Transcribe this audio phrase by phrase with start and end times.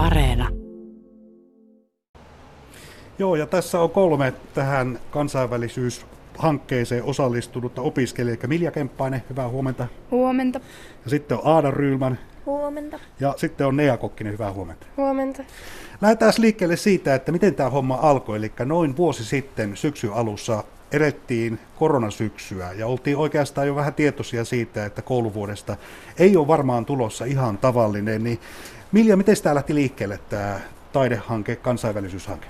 [0.00, 0.48] Areena.
[3.18, 8.36] Joo, ja tässä on kolme tähän kansainvälisyyshankkeeseen osallistunutta opiskelijaa.
[8.40, 9.86] Eli Milja Kemppainen, hyvää huomenta.
[10.10, 10.60] Huomenta.
[11.04, 12.18] Ja sitten on Aada Ryylman.
[12.46, 12.98] Huomenta.
[13.20, 14.86] Ja sitten on Nea Kokkinen, hyvää huomenta.
[14.96, 15.42] Huomenta.
[16.00, 18.36] Lähdetään liikkeelle siitä, että miten tämä homma alkoi.
[18.36, 24.84] Eli noin vuosi sitten syksyn alussa elettiin koronasyksyä ja oltiin oikeastaan jo vähän tietoisia siitä,
[24.84, 25.76] että kouluvuodesta
[26.18, 28.24] ei ole varmaan tulossa ihan tavallinen.
[28.24, 28.40] Niin
[28.92, 30.60] Milja, miten tämä lähti liikkeelle tämä
[30.92, 32.46] taidehanke, kansainvälisyyshanke?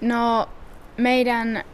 [0.00, 0.48] No,
[0.96, 1.64] meidän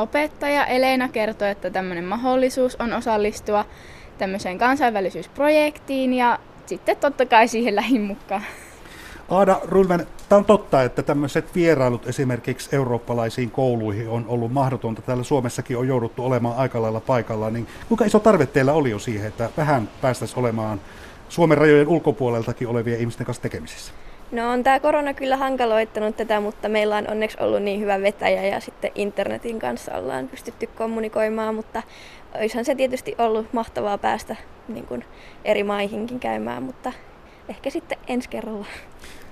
[0.00, 3.64] opettaja Elena kertoi, että tämmöinen mahdollisuus on osallistua
[4.18, 8.42] tämmöiseen kansainvälisyysprojektiin ja sitten totta kai siihen lähin mukaan.
[9.30, 15.02] Aada Rylvän, tämä on totta, että tämmöiset vierailut esimerkiksi eurooppalaisiin kouluihin on ollut mahdotonta.
[15.02, 17.50] Täällä Suomessakin on jouduttu olemaan aika lailla paikalla.
[17.50, 20.80] Niin kuinka iso tarve teillä oli jo siihen, että vähän päästäisiin olemaan
[21.28, 23.92] Suomen rajojen ulkopuoleltakin olevien ihmisten kanssa tekemisissä?
[24.32, 28.42] No on tämä korona kyllä hankaloittanut tätä, mutta meillä on onneksi ollut niin hyvä vetäjä
[28.42, 31.82] ja sitten internetin kanssa ollaan pystytty kommunikoimaan, mutta
[32.34, 34.36] olisihan se tietysti ollut mahtavaa päästä
[34.68, 35.04] niin kuin
[35.44, 36.92] eri maihinkin käymään, mutta
[37.48, 38.66] ehkä sitten ensi kerralla.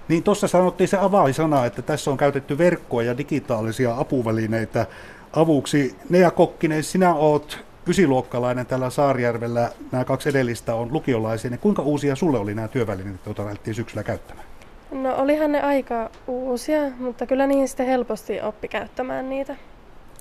[0.08, 4.86] Niin tuossa sanottiin se avainsana, että tässä on käytetty verkkoa ja digitaalisia apuvälineitä
[5.32, 5.96] avuksi.
[6.10, 12.16] Nea Kokkinen, sinä oot ysiluokkalainen tällä Saarijärvellä, nämä kaksi edellistä on lukiolaisia, niin kuinka uusia
[12.16, 14.46] sulle oli nämä työvälineet, joita lähdettiin syksyllä käyttämään?
[14.90, 19.56] No olihan ne aika uusia, mutta kyllä niihin sitten helposti oppi käyttämään niitä.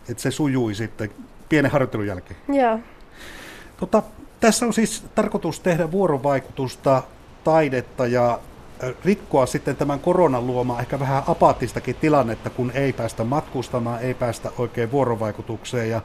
[0.09, 1.09] Että se sujui sitten
[1.49, 2.39] pienen harjoittelun jälkeen?
[2.47, 2.79] Joo.
[3.77, 4.03] Tota,
[4.39, 7.03] tässä on siis tarkoitus tehdä vuorovaikutusta,
[7.43, 8.39] taidetta ja
[9.05, 14.51] rikkoa sitten tämän koronan luomaan ehkä vähän apaattistakin tilannetta, kun ei päästä matkustamaan, ei päästä
[14.57, 15.89] oikein vuorovaikutukseen.
[15.89, 16.01] Ja,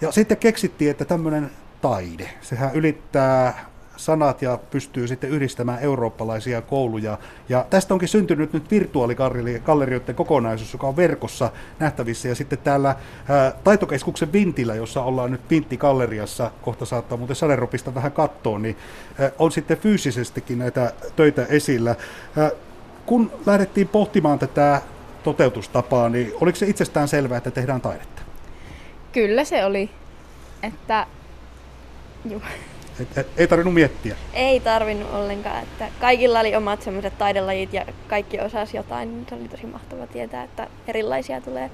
[0.00, 3.68] ja sitten keksittiin, että tämmöinen taide, sehän ylittää
[3.98, 7.18] sanat ja pystyy sitten yhdistämään eurooppalaisia kouluja.
[7.48, 12.28] Ja tästä onkin syntynyt nyt virtuaaligallerioiden kokonaisuus, joka on verkossa nähtävissä.
[12.28, 12.96] Ja sitten täällä
[13.28, 18.76] ää, Taitokeskuksen Vintillä, jossa ollaan nyt Vintti-galleriassa, kohta saattaa muuten Saderopista vähän katsoa, niin
[19.18, 21.96] ää, on sitten fyysisestikin näitä töitä esillä.
[22.36, 22.50] Ää,
[23.06, 24.82] kun lähdettiin pohtimaan tätä
[25.22, 28.27] toteutustapaa, niin oliko se itsestään selvää, että tehdään taidetta?
[29.12, 29.90] Kyllä se oli.
[30.62, 31.06] Että,
[32.30, 32.42] juu.
[33.00, 34.16] Et, et, ei tarvinnut miettiä.
[34.32, 35.62] Ei tarvinnut ollenkaan.
[35.62, 39.26] Että kaikilla oli omat semmoiset taidelajit ja kaikki osasi jotain.
[39.28, 41.70] Se oli tosi mahtava tietää, että erilaisia tulee.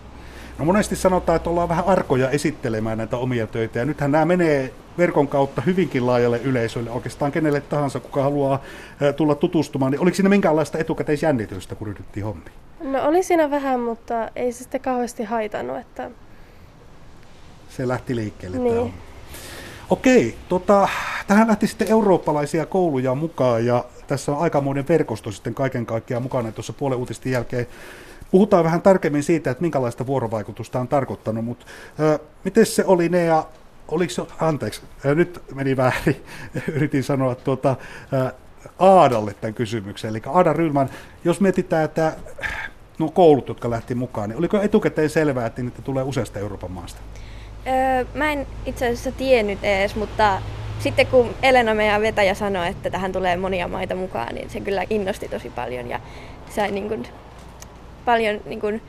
[0.59, 3.79] No monesti sanotaan, että ollaan vähän arkoja esittelemään näitä omia töitä.
[3.79, 8.63] Ja nythän nämä menee verkon kautta hyvinkin laajalle yleisölle, oikeastaan kenelle tahansa, kuka haluaa
[9.17, 9.93] tulla tutustumaan.
[9.93, 12.53] Niin oliko siinä minkäänlaista etukäteisjännitystä, kun ryhdyttiin hommiin?
[12.81, 15.79] No oli siinä vähän, mutta ei se sitten kauheasti haitannut.
[15.79, 16.11] Että...
[17.77, 18.95] Se lähti liikkeelle niin.
[19.91, 20.89] Okei, tota,
[21.27, 26.53] tähän lähti sitten eurooppalaisia kouluja mukaan ja tässä on aikamoinen verkosto sitten kaiken kaikkiaan mukana
[26.53, 27.67] tuossa puolen uutisten jälkeen.
[28.31, 31.67] Puhutaan vähän tarkemmin siitä, että minkälaista vuorovaikutusta on tarkoittanut, mutta
[32.01, 33.47] äh, miten se oli ne ja
[33.89, 36.25] oliko se, anteeksi, äh, nyt meni väärin,
[36.75, 37.77] yritin sanoa tuota,
[38.15, 38.33] äh,
[38.79, 40.11] Aadalle tämän kysymyksen.
[40.11, 40.91] Eli Aada Rylman,
[41.25, 42.13] jos mietitään, että
[42.99, 47.01] no koulut, jotka lähti mukaan, niin oliko etukäteen selvää, että niitä tulee useasta Euroopan maasta?
[47.67, 50.43] Öö, mä en itse asiassa tiennyt edes, mutta
[50.79, 54.85] sitten kun Elena meidän vetäjä sanoi, että tähän tulee monia maita mukaan, niin se kyllä
[54.91, 56.01] innosti tosi paljon ja
[56.51, 57.07] sai niin kuin,
[58.05, 58.83] paljon niin kuin,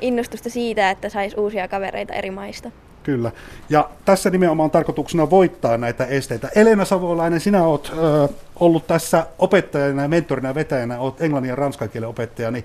[0.00, 2.70] innostusta siitä, että saisi uusia kavereita eri maista.
[3.02, 3.30] Kyllä.
[3.68, 6.48] Ja tässä nimenomaan tarkoituksena voittaa näitä esteitä.
[6.54, 11.56] Elena Savolainen, sinä olet ö, ollut tässä opettajana ja mentorina ja vetäjänä, olet englannin ja
[11.56, 12.64] ranskan kielen opettaja, niin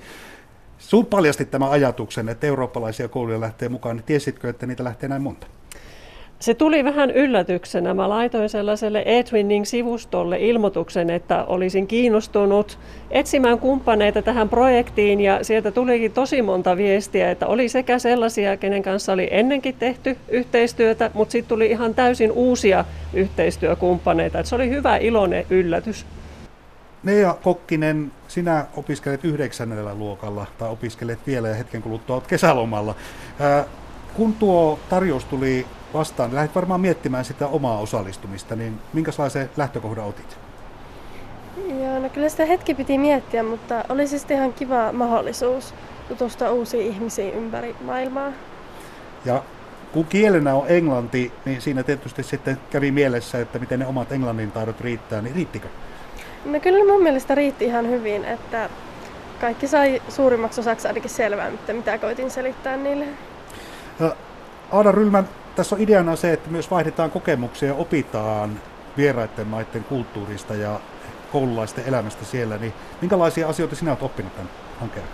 [0.77, 5.22] sun paljasti tämän ajatuksen, että eurooppalaisia kouluja lähtee mukaan, niin tiesitkö, että niitä lähtee näin
[5.22, 5.47] monta?
[6.40, 7.94] Se tuli vähän yllätyksenä.
[7.94, 12.80] Mä laitoin sellaiselle eTwinning-sivustolle ilmoituksen, että olisin kiinnostunut
[13.12, 18.84] etsimään kumppaneita tähän projektiin ja sieltä tulikin tosi monta viestiä, että oli sekä sellaisia, kenen
[18.84, 24.40] kanssa oli ennenkin tehty yhteistyötä, mutta sitten tuli ihan täysin uusia yhteistyökumppaneita.
[24.40, 26.06] Että se oli hyvä iloinen yllätys.
[27.04, 32.95] Nea Kokkinen, sinä opiskelet yhdeksännellä luokalla tai opiskelet vielä ja hetken kuluttua olet kesälomalla.
[34.13, 35.66] Kun tuo tarjous tuli
[35.97, 40.38] vastaan, niin lähdit varmaan miettimään sitä omaa osallistumista, niin minkälaisen lähtökohdan otit?
[41.67, 45.73] Joo, no kyllä sitä hetki piti miettiä, mutta oli siis ihan kiva mahdollisuus
[46.07, 48.31] tutustua uusiin ihmisiin ympäri maailmaa.
[49.25, 49.44] Ja
[49.91, 54.51] kun kielenä on englanti, niin siinä tietysti sitten kävi mielessä, että miten ne omat englannin
[54.51, 55.67] taidot riittää, niin riittikö?
[56.45, 58.69] No kyllä mun mielestä riitti ihan hyvin, että
[59.41, 63.05] kaikki sai suurimmaksi osaksi ainakin selvää, mitä koitin selittää niille.
[64.71, 68.59] Aada Rylmän, tässä on ideana se, että myös vaihdetaan kokemuksia ja opitaan
[68.98, 70.80] vieraiden maiden kulttuurista ja
[71.31, 74.50] koululaisten elämästä siellä, niin minkälaisia asioita sinä olet oppinut tämän
[74.80, 75.06] hankkeen?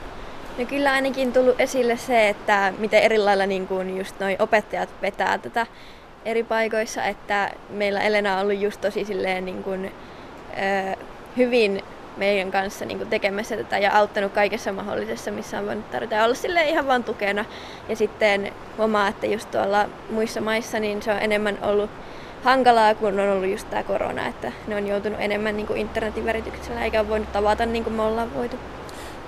[0.57, 4.89] No kyllä ainakin tullut esille se, että miten eri lailla niin kuin just noi opettajat
[5.01, 5.67] vetää tätä
[6.25, 10.95] eri paikoissa, että meillä Elena on ollut just tosi silleen niin kuin, ö,
[11.37, 11.83] hyvin
[12.17, 16.69] meidän kanssa niin tekemässä tätä ja auttanut kaikessa mahdollisessa, missä on voinut tarvita olla sille
[16.69, 17.45] ihan vaan tukena.
[17.89, 21.89] Ja sitten huomaa, että just tuolla muissa maissa niin se on enemmän ollut
[22.43, 26.83] hankalaa, kun on ollut just tämä korona, että ne on joutunut enemmän niin internetin värityksellä
[26.83, 28.55] eikä ole voinut tavata niin kuin me ollaan voitu.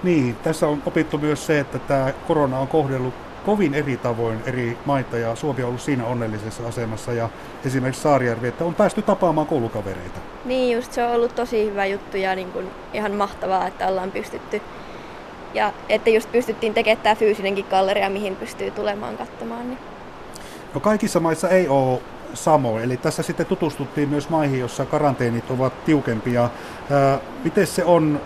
[0.03, 3.13] Niin, tässä on opittu myös se, että tämä korona on kohdellut
[3.45, 7.29] kovin eri tavoin eri maita ja Suomi on ollut siinä onnellisessa asemassa ja
[7.65, 10.19] esimerkiksi Saarijärvi, että on päästy tapaamaan koulukavereita.
[10.45, 14.11] Niin just, se on ollut tosi hyvä juttu ja niin kuin ihan mahtavaa, että ollaan
[14.11, 14.61] pystytty
[15.53, 19.67] ja että just pystyttiin tekemään tämä fyysinenkin galleria, mihin pystyy tulemaan katsomaan.
[19.67, 19.79] Niin.
[20.73, 21.99] No kaikissa maissa ei ole
[22.33, 26.49] samoin, eli tässä sitten tutustuttiin myös maihin, jossa karanteenit ovat tiukempia.
[26.91, 28.21] Ää, miten se on,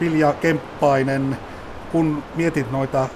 [0.00, 1.36] Vilja Kemppainen,
[1.92, 3.08] kun mietit noita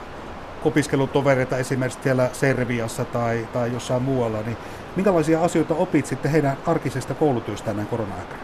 [0.65, 4.57] opiskelutovereita esimerkiksi siellä Serviassa tai, tai jossain muualla, niin
[4.97, 8.41] minkälaisia asioita opit sitten heidän arkisesta koulutyöstään näin korona-aikana?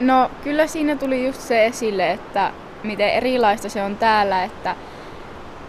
[0.00, 2.52] No kyllä siinä tuli just se esille, että
[2.82, 4.76] miten erilaista se on täällä, että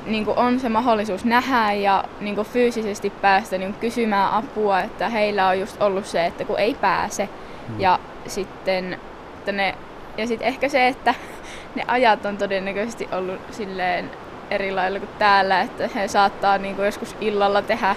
[0.06, 4.80] niin kuin on se mahdollisuus nähdä ja niin kuin fyysisesti päästä niin kuin kysymään apua,
[4.80, 7.30] että heillä on just ollut se, että kun ei pääse.
[7.68, 7.80] Hmm.
[7.80, 8.98] Ja sitten
[9.50, 9.75] että ne,
[10.18, 11.16] ja sitten ehkä se, että
[11.75, 14.12] ne ajat on todennäköisesti ollut silleen
[14.51, 17.96] eri lailla kuin täällä, että he saattaa niin kuin joskus illalla tehdä,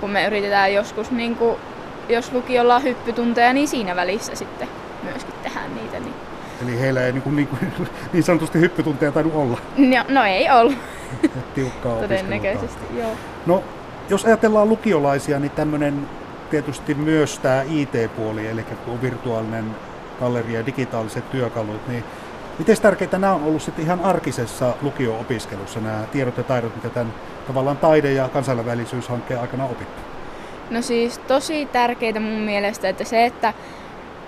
[0.00, 1.56] kun me yritetään joskus, niin kuin,
[2.08, 4.68] jos lukiolla on hyppytunteja, niin siinä välissä sitten
[5.02, 6.00] myöskin tehdä niitä.
[6.00, 6.14] Niin.
[6.62, 7.70] Eli heillä ei niin, kuin, niin, kuin,
[8.12, 9.58] niin sanotusti hyppytunteja tainnut olla?
[9.76, 10.74] No, no ei ollut.
[11.54, 13.10] Tiukkaa Todennäköisesti, joo.
[13.46, 13.62] No,
[14.08, 16.08] jos ajatellaan lukiolaisia, niin tämmöinen
[16.50, 19.64] tietysti myös tämä IT-puoli, eli kun on virtuaalinen
[20.20, 22.04] galleria ja digitaaliset työkalut, niin
[22.60, 27.14] Miten tärkeitä nämä on ollut sitten ihan arkisessa lukio-opiskelussa, nämä tiedot ja taidot, mitä tämän
[27.46, 30.02] tavallaan taide- ja kansainvälisyyshankkeen aikana opittu?
[30.70, 33.52] No siis tosi tärkeitä mun mielestä, että se, että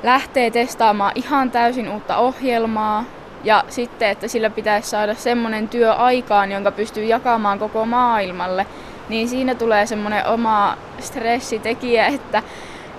[0.02, 3.04] lähtee testaamaan ihan täysin uutta ohjelmaa
[3.44, 8.66] ja sitten, että sillä pitäisi saada semmoinen työ aikaan, jonka pystyy jakamaan koko maailmalle,
[9.08, 12.42] niin siinä tulee semmoinen oma stressitekijä, että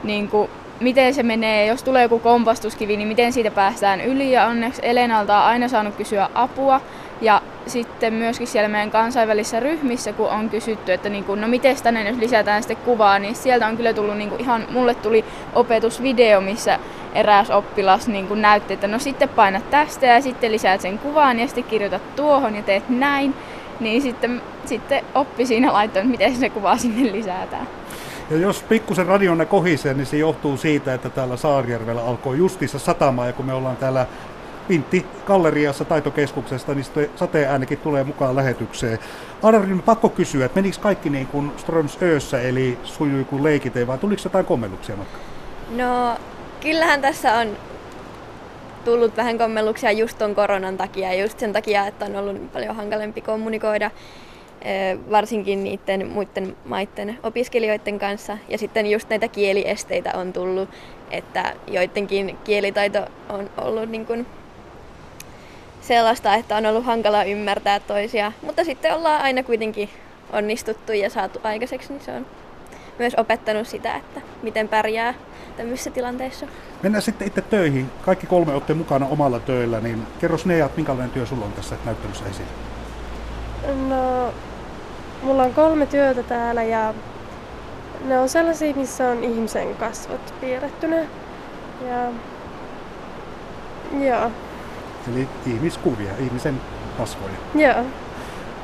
[0.04, 0.50] niin kuin
[0.80, 4.32] miten se menee, jos tulee joku kompastuskivi, niin miten siitä päästään yli.
[4.32, 6.82] Ja onneksi Elenalta on aina saanut kysyä apua.
[7.22, 11.76] Ja sitten myöskin siellä meidän kansainvälisissä ryhmissä, kun on kysytty, että niin kuin, no miten
[11.84, 15.26] tänne jos lisätään sitten kuvaa, niin sieltä on kyllä tullut niin kuin ihan, mulle tuli
[15.54, 16.80] opetusvideo, missä
[17.14, 21.40] eräs oppilas niin kuin näytti, että no sitten painat tästä ja sitten lisäät sen kuvaan
[21.40, 23.36] ja sitten kirjoitat tuohon ja teet näin.
[23.80, 27.68] Niin sitten, sitten oppi siinä laittaa, miten se kuva sinne lisätään.
[28.30, 33.28] Ja jos pikkusen radionne kohisee, niin se johtuu siitä, että täällä Saarijärvellä alkoi justiinsa satamaan,
[33.28, 34.06] ja kun me ollaan täällä
[34.68, 36.86] Pintti Galleriassa taitokeskuksesta, niin
[37.16, 39.00] sateen äänikin tulee mukaan lähetykseen.
[39.44, 43.98] Adarin pakko kysyä, että menikö kaikki niin kuin Ströms Öössä, eli sujui kuin leikite, vai
[43.98, 45.18] tuliko jotain kommelluksia matka?
[45.70, 46.18] No,
[46.62, 47.48] kyllähän tässä on
[48.86, 53.22] tullut vähän kommelluksia just ton koronan takia, just sen takia, että on ollut paljon hankalempi
[53.22, 53.92] kommunikoida
[55.12, 58.38] varsinkin niiden muiden maiden opiskelijoiden kanssa.
[58.50, 60.70] Ja sitten just näitä kieliesteitä on tullut,
[61.12, 64.26] että joidenkin kielitaito on ollut niin kuin
[65.82, 68.32] sellaista, että on ollut hankala ymmärtää toisia.
[68.42, 69.90] Mutta sitten ollaan aina kuitenkin
[70.34, 72.26] onnistuttu ja saatu aikaiseksi, niin se on
[73.00, 75.14] myös opettanut sitä, että miten pärjää
[75.58, 76.46] tämmöisissä tilanteissa.
[76.84, 77.90] Mennään sitten itse töihin.
[78.02, 82.26] Kaikki kolme olette mukana omalla töillä, niin kerros Neat, minkälainen työ sulla on tässä näyttelyssä
[82.26, 82.50] esillä?
[83.88, 84.34] No,
[85.24, 86.94] Mulla on kolme työtä täällä ja
[88.06, 90.98] ne on sellaisia, missä on ihmisen kasvot piirrettynä.
[91.90, 92.12] Ja...
[94.00, 94.32] Joo.
[95.12, 96.62] Eli ihmiskuvia, ihmisen
[96.98, 97.34] kasvoja.
[97.56, 97.86] Joo.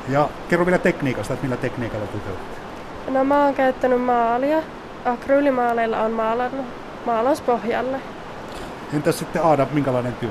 [0.08, 2.60] Ja kerro vielä tekniikasta, että millä tekniikalla toteutat?
[3.08, 4.62] No mä oon käyttänyt maalia.
[5.04, 6.66] Akryylimaaleilla on maalannut
[7.06, 8.00] maalauspohjalle.
[8.92, 10.30] Entäs sitten Aada, minkälainen työ?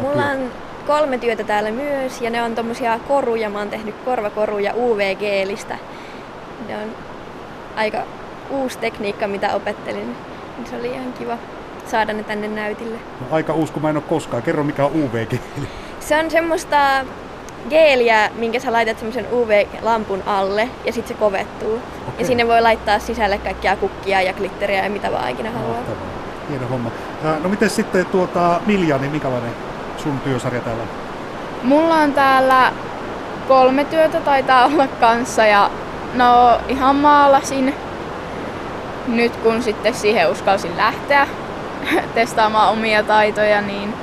[0.00, 0.50] Mulla on
[0.86, 3.50] kolme työtä täällä myös ja ne on tommosia koruja.
[3.50, 5.78] Mä oon tehnyt korvakoruja UV-geelistä.
[6.68, 6.90] Ne on
[7.76, 7.98] aika
[8.50, 10.16] uusi tekniikka, mitä opettelin.
[10.70, 11.38] Se oli ihan kiva
[11.86, 12.98] saada ne tänne näytille.
[13.20, 14.42] No, aika uusi, kun mä en ole koskaan.
[14.42, 15.40] Kerro, mikä on UV-geeli.
[16.00, 17.04] Se on semmoista
[17.70, 21.74] geeliä, minkä sä laitat semmoisen UV-lampun alle ja sitten se kovettuu.
[21.74, 22.14] Okay.
[22.18, 25.78] Ja sinne voi laittaa sisälle kaikkia kukkia ja glitteriä ja mitä vaan ikinä haluaa.
[26.50, 26.90] Hieno homma.
[27.42, 29.50] No miten sitten tuota Milja, niin minkälainen
[30.04, 30.84] sun työsarja täällä?
[31.62, 32.72] Mulla on täällä
[33.48, 35.70] kolme työtä taitaa olla kanssa ja
[36.14, 37.74] no ihan maalasin
[39.06, 41.26] nyt kun sitten siihen uskalsin lähteä.
[42.14, 43.94] testaamaan omia taitoja, niin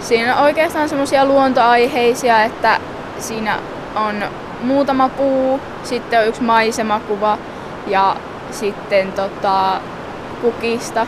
[0.00, 2.80] siinä on oikeastaan semmoisia luontoaiheisia, että
[3.18, 3.58] siinä
[3.94, 4.24] on
[4.62, 7.38] muutama puu, sitten on yksi maisemakuva
[7.86, 8.16] ja
[8.50, 9.80] sitten tota,
[10.40, 11.06] kukista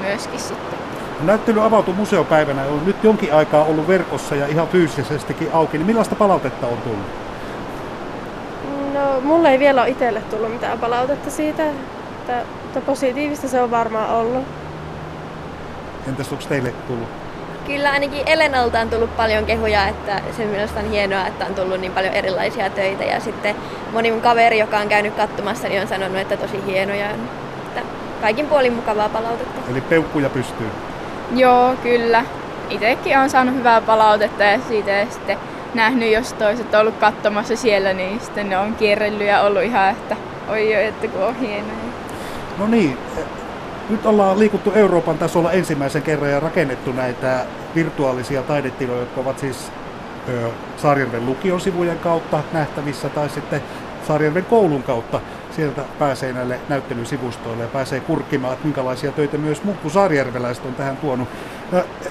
[0.00, 0.75] myöskin sitten.
[1.20, 6.14] Näyttely avautui museopäivänä on nyt jonkin aikaa ollut verkossa ja ihan fyysisestikin auki, niin millaista
[6.14, 7.06] palautetta on tullut?
[8.94, 13.70] No, mulle ei vielä ole itselle tullut mitään palautetta siitä, että, että positiivista se on
[13.70, 14.44] varmaan ollut.
[16.08, 17.08] Entäs onko teille tullut?
[17.66, 21.80] Kyllä ainakin Elenalta on tullut paljon kehuja, että se minusta on hienoa, että on tullut
[21.80, 23.04] niin paljon erilaisia töitä.
[23.04, 23.56] Ja sitten
[23.92, 27.10] moni mun kaveri, joka on käynyt katsomassa, niin on sanonut, että tosi hienoja.
[27.10, 27.80] Että
[28.20, 29.70] kaikin puolin mukavaa palautetta.
[29.70, 30.66] Eli peukkuja pystyy.
[31.34, 32.24] Joo, kyllä.
[32.70, 35.38] Itsekin on saanut hyvää palautetta ja siitä ja sitten
[35.74, 39.90] nähnyt, jos toiset on ollut katsomassa siellä, niin sitten ne on kierrellyt ja ollut ihan,
[39.90, 40.16] että
[40.48, 41.74] oi oi, että kun on hienoja.
[42.58, 42.98] No niin,
[43.88, 49.72] nyt ollaan liikuttu Euroopan tasolla ensimmäisen kerran ja rakennettu näitä virtuaalisia taidetiloja, jotka ovat siis
[50.28, 53.62] ö, Saarijärven lukion sivujen kautta nähtävissä tai sitten
[54.08, 55.20] Saarijärven koulun kautta.
[55.56, 60.96] Sieltä pääsee näille näyttelysivustoille ja pääsee kurkkimaan, että minkälaisia töitä myös muut saarijärveläiset on tähän
[60.96, 61.28] tuonut.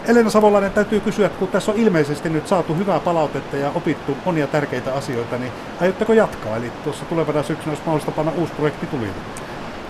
[0.07, 4.47] Elena Savolainen täytyy kysyä, kun tässä on ilmeisesti nyt saatu hyvää palautetta ja opittu monia
[4.47, 6.57] tärkeitä asioita, niin aiotteko jatkaa?
[6.57, 9.07] Eli tuossa tulevana syksynä olisi mahdollista panna uusi projekti tuli.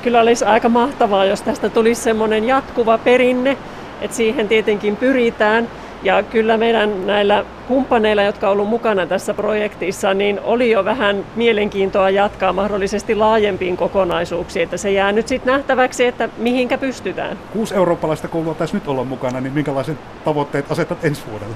[0.04, 3.58] Kyllä olisi aika mahtavaa, jos tästä tulisi semmoinen jatkuva perinne,
[4.02, 5.68] että siihen tietenkin pyritään.
[6.04, 11.26] Ja kyllä meidän näillä kumppaneilla, jotka ovat olleet mukana tässä projektissa, niin oli jo vähän
[11.36, 17.38] mielenkiintoa jatkaa mahdollisesti laajempiin kokonaisuuksiin, että se jää nyt sitten nähtäväksi, että mihinkä pystytään.
[17.54, 21.56] Kuusi eurooppalaista koulua tässä nyt olla mukana, niin minkälaiset tavoitteet asetat ensi vuodelle?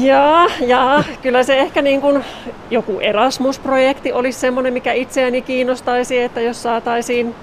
[0.00, 2.24] Ja, ja kyllä se ehkä niin kuin
[2.70, 7.34] joku Erasmus-projekti olisi semmoinen, mikä itseäni kiinnostaisi, että jos saataisiin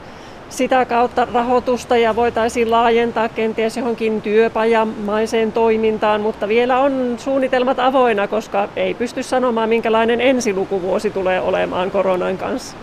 [0.49, 8.27] sitä kautta rahoitusta ja voitaisiin laajentaa kenties johonkin työpajamaiseen toimintaan, mutta vielä on suunnitelmat avoina,
[8.27, 12.77] koska ei pysty sanomaan, minkälainen ensilukuvuosi tulee olemaan koronan kanssa.